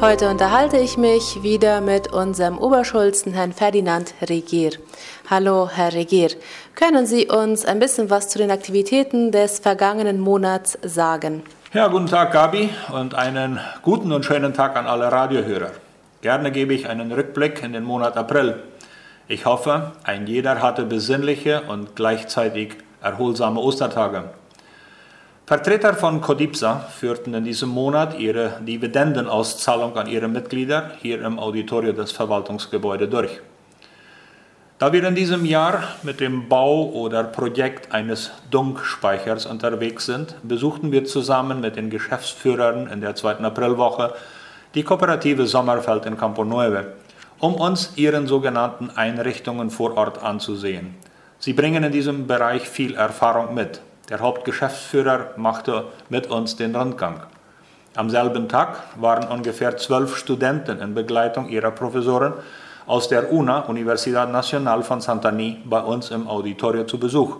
Heute 0.00 0.30
unterhalte 0.30 0.78
ich 0.78 0.96
mich 0.96 1.42
wieder 1.42 1.82
mit 1.82 2.10
unserem 2.10 2.56
Oberschulzen, 2.56 3.34
Herrn 3.34 3.52
Ferdinand 3.52 4.14
Regier. 4.22 4.70
Hallo, 5.28 5.68
Herr 5.70 5.92
Regier. 5.92 6.30
Können 6.74 7.04
Sie 7.04 7.26
uns 7.26 7.66
ein 7.66 7.80
bisschen 7.80 8.08
was 8.08 8.30
zu 8.30 8.38
den 8.38 8.50
Aktivitäten 8.50 9.30
des 9.30 9.58
vergangenen 9.58 10.18
Monats 10.18 10.78
sagen? 10.82 11.42
Ja, 11.74 11.88
guten 11.88 12.06
Tag, 12.06 12.32
Gabi, 12.32 12.70
und 12.94 13.14
einen 13.14 13.60
guten 13.82 14.10
und 14.12 14.24
schönen 14.24 14.54
Tag 14.54 14.74
an 14.74 14.86
alle 14.86 15.12
Radiohörer. 15.12 15.72
Gerne 16.22 16.50
gebe 16.50 16.72
ich 16.72 16.88
einen 16.88 17.12
Rückblick 17.12 17.62
in 17.62 17.74
den 17.74 17.84
Monat 17.84 18.16
April. 18.16 18.54
Ich 19.28 19.44
hoffe, 19.44 19.92
ein 20.02 20.26
jeder 20.26 20.62
hatte 20.62 20.86
besinnliche 20.86 21.64
und 21.68 21.94
gleichzeitig 21.94 22.78
erholsame 23.02 23.60
Ostertage. 23.60 24.30
Vertreter 25.50 25.94
von 25.94 26.20
Codipsa 26.20 26.86
führten 26.96 27.34
in 27.34 27.42
diesem 27.42 27.70
Monat 27.70 28.16
ihre 28.16 28.60
Dividendenauszahlung 28.60 29.96
an 29.96 30.06
ihre 30.06 30.28
Mitglieder 30.28 30.92
hier 31.02 31.24
im 31.24 31.40
Auditorium 31.40 31.96
des 31.96 32.12
Verwaltungsgebäudes 32.12 33.10
durch. 33.10 33.40
Da 34.78 34.92
wir 34.92 35.02
in 35.02 35.16
diesem 35.16 35.44
Jahr 35.44 35.82
mit 36.04 36.20
dem 36.20 36.48
Bau 36.48 36.90
oder 36.90 37.24
Projekt 37.24 37.90
eines 37.90 38.30
Dunkspeichers 38.52 39.46
unterwegs 39.46 40.06
sind, 40.06 40.36
besuchten 40.44 40.92
wir 40.92 41.04
zusammen 41.04 41.60
mit 41.60 41.74
den 41.74 41.90
Geschäftsführern 41.90 42.86
in 42.86 43.00
der 43.00 43.16
zweiten 43.16 43.44
Aprilwoche 43.44 44.14
die 44.76 44.84
Kooperative 44.84 45.48
Sommerfeld 45.48 46.06
in 46.06 46.16
Campo 46.16 46.44
Nueve, 46.44 46.92
um 47.40 47.56
uns 47.56 47.94
ihren 47.96 48.28
sogenannten 48.28 48.88
Einrichtungen 48.90 49.70
vor 49.70 49.96
Ort 49.96 50.22
anzusehen. 50.22 50.94
Sie 51.40 51.54
bringen 51.54 51.82
in 51.82 51.90
diesem 51.90 52.28
Bereich 52.28 52.68
viel 52.68 52.94
Erfahrung 52.94 53.52
mit. 53.52 53.80
Der 54.10 54.18
Hauptgeschäftsführer 54.18 55.34
machte 55.36 55.84
mit 56.08 56.26
uns 56.26 56.56
den 56.56 56.74
Rundgang. 56.74 57.20
Am 57.94 58.10
selben 58.10 58.48
Tag 58.48 58.82
waren 59.00 59.28
ungefähr 59.28 59.76
zwölf 59.76 60.16
Studenten 60.16 60.80
in 60.80 60.94
Begleitung 60.94 61.48
ihrer 61.48 61.70
Professoren 61.70 62.32
aus 62.86 63.08
der 63.08 63.32
UNA, 63.32 63.60
Universidad 63.60 64.32
Nacional 64.32 64.82
von 64.82 65.00
Santani, 65.00 65.58
bei 65.64 65.80
uns 65.80 66.10
im 66.10 66.26
Auditorium 66.26 66.88
zu 66.88 66.98
Besuch. 66.98 67.36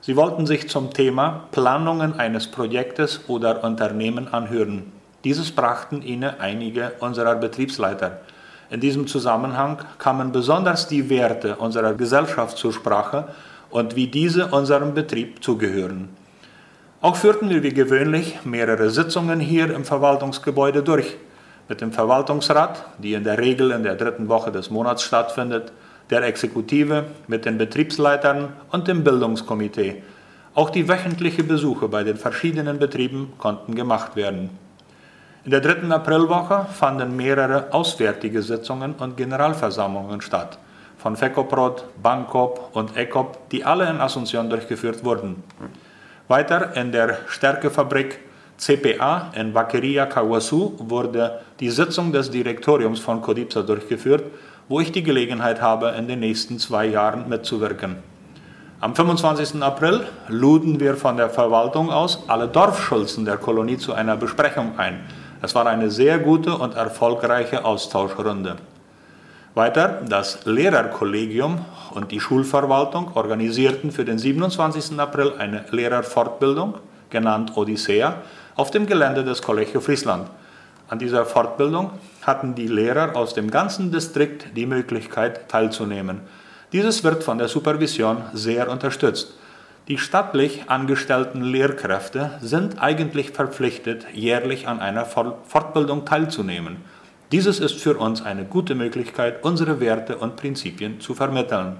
Sie 0.00 0.14
wollten 0.14 0.46
sich 0.46 0.68
zum 0.68 0.92
Thema 0.94 1.48
Planungen 1.50 2.20
eines 2.20 2.48
Projektes 2.48 3.28
oder 3.28 3.64
Unternehmen 3.64 4.32
anhören. 4.32 4.92
Dieses 5.24 5.50
brachten 5.50 6.02
ihnen 6.02 6.38
einige 6.38 6.92
unserer 7.00 7.34
Betriebsleiter. 7.34 8.20
In 8.70 8.78
diesem 8.78 9.08
Zusammenhang 9.08 9.78
kamen 9.98 10.30
besonders 10.30 10.86
die 10.86 11.10
Werte 11.10 11.56
unserer 11.56 11.94
Gesellschaft 11.94 12.58
zur 12.58 12.72
Sprache 12.72 13.28
und 13.72 13.96
wie 13.96 14.06
diese 14.06 14.48
unserem 14.48 14.94
Betrieb 14.94 15.42
zugehören. 15.42 16.10
Auch 17.00 17.16
führten 17.16 17.48
wir 17.48 17.62
wie 17.64 17.72
gewöhnlich 17.72 18.44
mehrere 18.44 18.90
Sitzungen 18.90 19.40
hier 19.40 19.74
im 19.74 19.84
Verwaltungsgebäude 19.84 20.82
durch. 20.82 21.16
Mit 21.68 21.80
dem 21.80 21.90
Verwaltungsrat, 21.90 22.84
die 22.98 23.14
in 23.14 23.24
der 23.24 23.38
Regel 23.38 23.70
in 23.72 23.82
der 23.82 23.96
dritten 23.96 24.28
Woche 24.28 24.52
des 24.52 24.70
Monats 24.70 25.02
stattfindet, 25.02 25.72
der 26.10 26.22
Exekutive, 26.22 27.06
mit 27.26 27.44
den 27.46 27.56
Betriebsleitern 27.56 28.52
und 28.70 28.88
dem 28.88 29.02
Bildungskomitee. 29.02 30.02
Auch 30.54 30.68
die 30.68 30.88
wöchentlichen 30.88 31.48
Besuche 31.48 31.88
bei 31.88 32.04
den 32.04 32.18
verschiedenen 32.18 32.78
Betrieben 32.78 33.32
konnten 33.38 33.74
gemacht 33.74 34.16
werden. 34.16 34.50
In 35.44 35.50
der 35.50 35.60
dritten 35.60 35.90
Aprilwoche 35.90 36.66
fanden 36.72 37.16
mehrere 37.16 37.72
auswärtige 37.72 38.42
Sitzungen 38.42 38.94
und 38.98 39.16
Generalversammlungen 39.16 40.20
statt 40.20 40.58
von 41.02 41.16
FECOPROD, 41.16 41.84
BANCOP 42.00 42.70
und 42.74 42.96
ECOP, 42.96 43.48
die 43.50 43.64
alle 43.64 43.90
in 43.90 44.00
Asunción 44.00 44.48
durchgeführt 44.48 45.04
wurden. 45.04 45.42
Weiter 46.28 46.76
in 46.76 46.92
der 46.92 47.18
Stärkefabrik 47.26 48.20
CPA 48.56 49.32
in 49.34 49.52
Vaqueria 49.52 50.06
Kawasu 50.06 50.74
wurde 50.78 51.40
die 51.58 51.70
Sitzung 51.70 52.12
des 52.12 52.30
Direktoriums 52.30 53.00
von 53.00 53.20
Codipsa 53.20 53.62
durchgeführt, 53.62 54.22
wo 54.68 54.78
ich 54.78 54.92
die 54.92 55.02
Gelegenheit 55.02 55.60
habe, 55.60 55.88
in 55.98 56.06
den 56.06 56.20
nächsten 56.20 56.60
zwei 56.60 56.86
Jahren 56.86 57.28
mitzuwirken. 57.28 57.96
Am 58.80 58.94
25. 58.94 59.60
April 59.60 60.06
luden 60.28 60.78
wir 60.78 60.96
von 60.96 61.16
der 61.16 61.30
Verwaltung 61.30 61.90
aus 61.90 62.28
alle 62.28 62.46
Dorfschulzen 62.46 63.24
der 63.24 63.38
Kolonie 63.38 63.78
zu 63.78 63.92
einer 63.92 64.16
Besprechung 64.16 64.78
ein. 64.78 65.00
Es 65.40 65.56
war 65.56 65.66
eine 65.66 65.90
sehr 65.90 66.20
gute 66.20 66.56
und 66.56 66.76
erfolgreiche 66.76 67.64
Austauschrunde. 67.64 68.56
Weiter, 69.54 70.00
das 70.08 70.46
Lehrerkollegium 70.46 71.62
und 71.90 72.10
die 72.10 72.20
Schulverwaltung 72.20 73.14
organisierten 73.14 73.92
für 73.92 74.06
den 74.06 74.18
27. 74.18 74.98
April 74.98 75.34
eine 75.36 75.66
Lehrerfortbildung, 75.70 76.78
genannt 77.10 77.52
Odyssea, 77.54 78.22
auf 78.56 78.70
dem 78.70 78.86
Gelände 78.86 79.24
des 79.24 79.42
Collegio 79.42 79.82
Friesland. 79.82 80.30
An 80.88 80.98
dieser 80.98 81.26
Fortbildung 81.26 81.90
hatten 82.22 82.54
die 82.54 82.66
Lehrer 82.66 83.14
aus 83.14 83.34
dem 83.34 83.50
ganzen 83.50 83.92
Distrikt 83.92 84.56
die 84.56 84.64
Möglichkeit 84.64 85.50
teilzunehmen. 85.50 86.20
Dieses 86.72 87.04
wird 87.04 87.22
von 87.22 87.36
der 87.36 87.48
Supervision 87.48 88.22
sehr 88.32 88.70
unterstützt. 88.70 89.34
Die 89.86 89.98
staatlich 89.98 90.70
angestellten 90.70 91.42
Lehrkräfte 91.42 92.38
sind 92.40 92.80
eigentlich 92.80 93.32
verpflichtet, 93.32 94.06
jährlich 94.14 94.66
an 94.66 94.80
einer 94.80 95.04
Fortbildung 95.04 96.06
teilzunehmen. 96.06 96.78
Dieses 97.32 97.60
ist 97.60 97.80
für 97.80 97.96
uns 97.96 98.20
eine 98.20 98.44
gute 98.44 98.74
Möglichkeit, 98.74 99.42
unsere 99.42 99.80
Werte 99.80 100.18
und 100.18 100.36
Prinzipien 100.36 101.00
zu 101.00 101.14
vermitteln. 101.14 101.78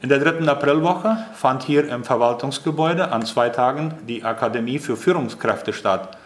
In 0.00 0.08
der 0.08 0.20
dritten 0.20 0.48
Aprilwoche 0.48 1.18
fand 1.34 1.64
hier 1.64 1.88
im 1.88 2.04
Verwaltungsgebäude 2.04 3.10
an 3.10 3.26
zwei 3.26 3.48
Tagen 3.48 3.94
die 4.06 4.22
Akademie 4.22 4.78
für 4.78 4.96
Führungskräfte 4.96 5.72
statt. 5.72 6.16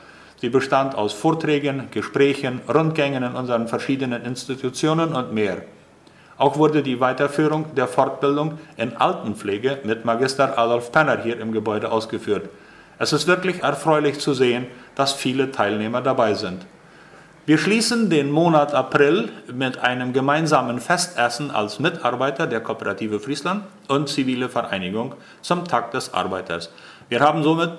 Sie 0.43 0.51
bestand 0.51 0.95
aus 0.95 1.15
Vorträgen, 1.15 1.89
Gesprächen, 1.91 2.61
Rundgängen 2.69 3.23
in 3.23 3.35
unseren 3.35 3.67
verschiedenen 3.67 4.27
Institutionen 4.27 5.15
und 5.15 5.33
mehr. 5.33 5.63
Auch 6.37 6.59
wurde 6.59 6.83
die 6.83 7.01
Weiterführung 7.01 7.75
der 7.77 7.89
Fortbildung 7.89 8.59
in 8.77 8.95
Altenpflege 8.95 9.79
mit 9.85 10.05
Magister 10.05 10.59
Adolf 10.59 10.93
Penner 10.93 11.17
hier 11.23 11.41
im 11.41 11.53
Gebäude 11.53 11.91
ausgeführt. 11.91 12.51
Es 12.99 13.15
ist 13.15 13.27
wirklich 13.27 13.63
erfreulich 13.63 14.21
zu 14.21 14.35
sehen, 14.35 14.67
dass 14.97 15.15
viele 15.15 15.51
Teilnehmer 15.51 16.03
dabei 16.03 16.35
sind. 16.35 16.67
Wir 17.45 17.59
schließen 17.59 18.09
den 18.09 18.31
Monat 18.31 18.73
April 18.73 19.29
mit 19.53 19.77
einem 19.77 20.13
gemeinsamen 20.13 20.79
Festessen 20.79 21.51
als 21.51 21.81
Mitarbeiter 21.81 22.47
der 22.47 22.61
Kooperative 22.61 23.19
Friesland 23.19 23.65
und 23.89 24.09
zivile 24.09 24.49
Vereinigung 24.49 25.17
zum 25.41 25.65
Tag 25.65 25.91
des 25.91 26.15
Arbeiters. 26.15 26.71
Wir 27.09 27.19
haben 27.19 27.43
somit 27.43 27.73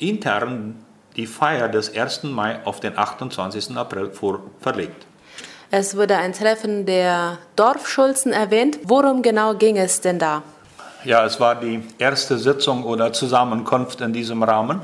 intern 0.00 0.84
die 1.14 1.28
Feier 1.28 1.68
des 1.68 1.96
1. 1.96 2.24
Mai 2.24 2.58
auf 2.64 2.80
den 2.80 2.98
28. 2.98 3.76
April 3.76 4.10
vor 4.10 4.40
verlegt. 4.60 5.06
Es 5.70 5.96
wurde 5.96 6.16
ein 6.16 6.32
Treffen 6.32 6.84
der 6.84 7.38
Dorfschulzen 7.54 8.32
erwähnt. 8.32 8.80
Worum 8.82 9.22
genau 9.22 9.54
ging 9.54 9.76
es 9.76 10.00
denn 10.00 10.18
da? 10.18 10.42
Ja, 11.04 11.24
es 11.24 11.38
war 11.38 11.54
die 11.54 11.84
erste 11.98 12.36
Sitzung 12.36 12.82
oder 12.82 13.12
Zusammenkunft 13.12 14.00
in 14.00 14.12
diesem 14.12 14.42
Rahmen 14.42 14.80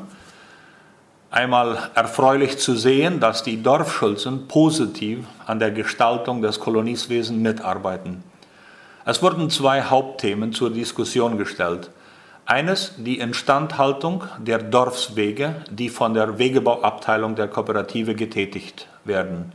einmal 1.31 1.91
erfreulich 1.95 2.59
zu 2.59 2.75
sehen, 2.75 3.21
dass 3.21 3.43
die 3.43 3.63
Dorfschulzen 3.63 4.49
positiv 4.49 5.27
an 5.47 5.59
der 5.59 5.71
Gestaltung 5.71 6.43
des 6.43 6.59
Kolonieswesens 6.59 7.41
mitarbeiten. 7.41 8.25
Es 9.05 9.23
wurden 9.23 9.49
zwei 9.49 9.83
Hauptthemen 9.83 10.53
zur 10.53 10.71
Diskussion 10.71 11.39
gestellt. 11.39 11.91
Eines 12.47 12.95
die 12.97 13.19
Instandhaltung 13.19 14.25
der 14.39 14.59
Dorfswege, 14.59 15.55
die 15.71 15.89
von 15.89 16.15
der 16.15 16.39
Wegebauabteilung 16.39 17.37
der 17.37 17.47
Kooperative 17.49 18.15
getätigt 18.17 18.89
werden. 19.05 19.53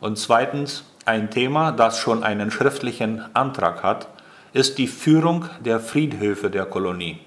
Und 0.00 0.18
zweitens 0.18 0.84
ein 1.06 1.30
Thema, 1.30 1.72
das 1.72 1.98
schon 1.98 2.22
einen 2.22 2.50
schriftlichen 2.50 3.24
Antrag 3.32 3.82
hat, 3.82 4.08
ist 4.52 4.76
die 4.76 4.86
Führung 4.86 5.46
der 5.64 5.80
Friedhöfe 5.80 6.50
der 6.50 6.66
Kolonie. 6.66 7.20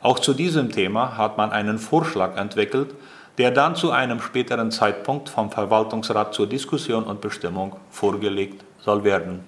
Auch 0.00 0.18
zu 0.18 0.34
diesem 0.34 0.70
Thema 0.70 1.16
hat 1.16 1.36
man 1.36 1.50
einen 1.50 1.78
Vorschlag 1.78 2.36
entwickelt, 2.36 2.94
der 3.38 3.52
dann 3.52 3.76
zu 3.76 3.92
einem 3.92 4.20
späteren 4.20 4.70
Zeitpunkt 4.70 5.28
vom 5.28 5.50
Verwaltungsrat 5.50 6.34
zur 6.34 6.48
Diskussion 6.48 7.04
und 7.04 7.20
Bestimmung 7.20 7.76
vorgelegt 7.90 8.64
soll 8.80 9.04
werden. 9.04 9.44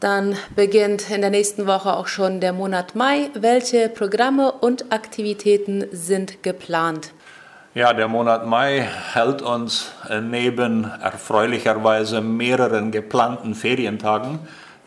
Dann 0.00 0.36
beginnt 0.54 1.08
in 1.10 1.20
der 1.20 1.30
nächsten 1.30 1.66
Woche 1.66 1.94
auch 1.94 2.08
schon 2.08 2.40
der 2.40 2.52
Monat 2.52 2.94
Mai. 2.94 3.30
Welche 3.34 3.88
Programme 3.88 4.52
und 4.52 4.92
Aktivitäten 4.92 5.86
sind 5.92 6.42
geplant? 6.42 7.12
Ja, 7.74 7.92
der 7.92 8.08
Monat 8.08 8.46
Mai 8.46 8.86
hält 9.12 9.42
uns 9.42 9.92
neben 10.22 10.84
erfreulicherweise 10.84 12.20
mehreren 12.20 12.90
geplanten 12.90 13.54
Ferientagen 13.54 14.40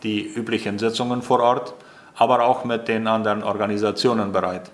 die 0.03 0.21
üblichen 0.21 0.77
Sitzungen 0.77 1.21
vor 1.21 1.39
Ort, 1.39 1.73
aber 2.15 2.44
auch 2.44 2.63
mit 2.63 2.88
den 2.88 3.07
anderen 3.07 3.44
Organisationen 3.44 4.31
bereit. 4.31 4.69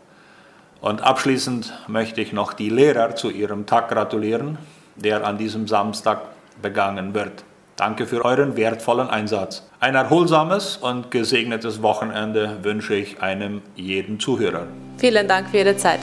Und 0.84 1.02
abschließend 1.02 1.72
möchte 1.88 2.20
ich 2.20 2.34
noch 2.34 2.52
die 2.52 2.68
Lehrer 2.68 3.16
zu 3.16 3.30
ihrem 3.30 3.66
Tag 3.66 3.88
gratulieren, 3.88 4.58
der 4.98 5.26
an 5.26 5.38
diesem 5.38 5.66
Samstag 5.66 6.24
begangen 6.62 7.14
wird. 7.14 7.46
Danke 7.78 8.06
für 8.06 8.26
euren 8.26 8.58
wertvollen 8.58 9.10
Einsatz. 9.10 9.66
Ein 9.80 9.96
erholsames 9.96 10.76
und 10.76 11.10
gesegnetes 11.10 11.82
Wochenende 11.82 12.58
wünsche 12.64 12.96
ich 12.96 13.22
einem 13.22 13.62
jeden 13.76 14.20
Zuhörer. 14.20 14.68
Vielen 14.98 15.26
Dank 15.26 15.48
für 15.52 15.60
Ihre 15.60 15.78
Zeit. 15.78 16.02